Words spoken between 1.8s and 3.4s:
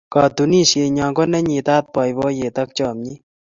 boiboiyet ak chamet